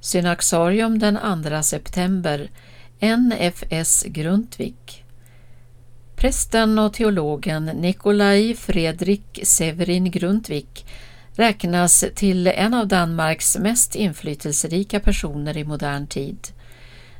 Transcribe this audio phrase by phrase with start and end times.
[0.00, 2.50] Synaxarium den 2 september
[3.00, 5.04] NFS Grundtvig
[6.16, 10.66] Prästen och teologen Nikolaj Fredrik Severin Grundtvig
[11.32, 16.48] räknas till en av Danmarks mest inflytelserika personer i modern tid.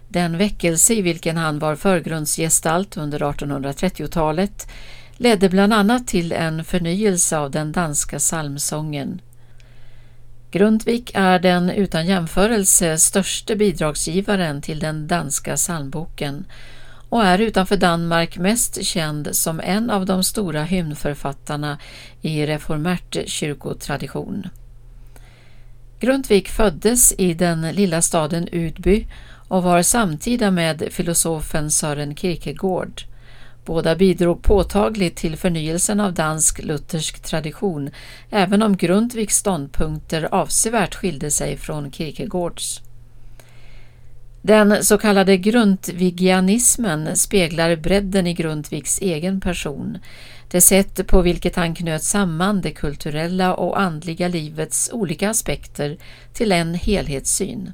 [0.08, 4.68] Den väckelse i vilken han var förgrundsgestalt under 1830-talet
[5.16, 9.20] ledde bland annat till en förnyelse av den danska psalmsången.
[10.50, 16.44] Grundtvig är den utan jämförelse störste bidragsgivaren till den danska psalmboken
[17.08, 21.78] och är utanför Danmark mest känd som en av de stora hymnförfattarna
[22.22, 24.48] i reformärt kyrkotradition.
[26.00, 29.06] Grundtvig föddes i den lilla staden Udby
[29.48, 33.02] och var samtida med filosofen Sören Kierkegaard.
[33.64, 37.90] Båda bidrog påtagligt till förnyelsen av dansk-luthersk tradition,
[38.30, 42.82] även om Grundtvigs ståndpunkter avsevärt skilde sig från Kierkegaards.
[44.42, 49.98] Den så kallade grundtvigianismen speglar bredden i Grundtvigs egen person,
[50.50, 55.96] det sätt på vilket han knöt samman det kulturella och andliga livets olika aspekter
[56.32, 57.72] till en helhetssyn.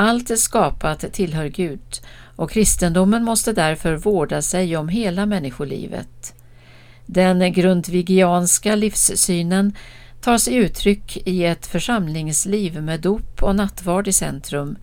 [0.00, 2.00] Allt är skapat tillhör Gud
[2.36, 6.34] och kristendomen måste därför vårda sig om hela människolivet.
[7.06, 9.76] Den grundvigianska livssynen
[10.20, 14.76] tar sig uttryck i ett församlingsliv med dop och nattvard i centrum,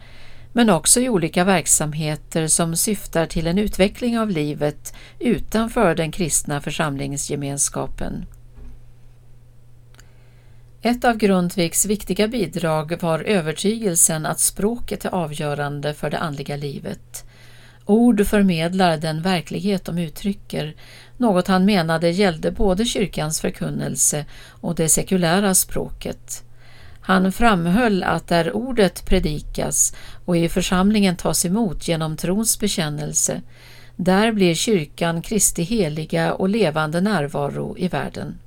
[0.53, 6.61] men också i olika verksamheter som syftar till en utveckling av livet utanför den kristna
[6.61, 8.25] församlingsgemenskapen.
[10.85, 17.25] Ett av Grundtvigs viktiga bidrag var övertygelsen att språket är avgörande för det andliga livet.
[17.85, 20.75] Ord förmedlar den verklighet de uttrycker,
[21.17, 26.43] något han menade gällde både kyrkans förkunnelse och det sekulära språket.
[27.01, 33.41] Han framhöll att där ordet predikas och i församlingen tas emot genom trons bekännelse,
[33.95, 38.37] där blir kyrkan Kristi heliga och levande närvaro i världen.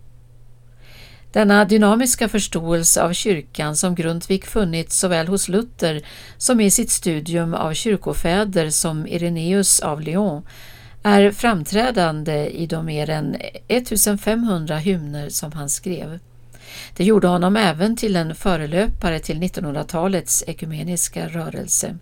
[1.38, 6.02] Denna dynamiska förståelse av kyrkan som Grundtvig funnit såväl hos Luther
[6.36, 10.46] som i sitt studium av kyrkofäder som Ireneus av Lyon
[11.02, 13.36] är framträdande i de mer än
[13.68, 16.18] 1500 hymner som han skrev.
[16.96, 21.98] Det gjorde honom även till en förelöpare till 1900-talets ekumeniska rörelse.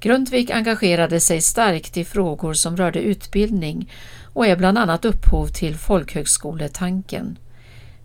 [0.00, 3.92] Grundtvig engagerade sig starkt i frågor som rörde utbildning
[4.32, 7.38] och är bland annat upphov till folkhögskoletanken.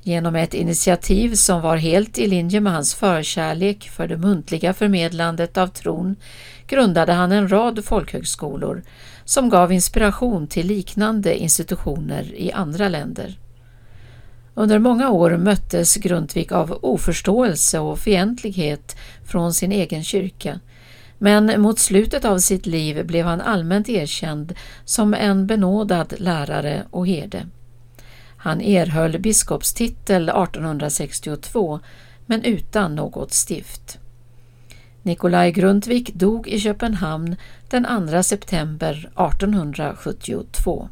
[0.08, 5.58] Genom ett initiativ som var helt i linje med hans förkärlek för det muntliga förmedlandet
[5.58, 6.16] av tron
[6.68, 8.84] grundade han en rad folkhögskolor
[9.24, 13.40] som gav inspiration till liknande institutioner i andra länder.
[14.54, 20.60] Under många år möttes Grundtvig av oförståelse och fientlighet från sin egen kyrka,
[21.18, 24.54] men mot slutet av sitt liv blev han allmänt erkänd
[24.86, 27.46] som en benådad lärare och herde.
[28.46, 31.80] Han erhöll biskopstitel 1862
[32.26, 34.00] men utan något stift.
[35.02, 37.36] Nikolaj Grundtvig dog i Köpenhamn
[37.70, 40.90] den 2 september 1872.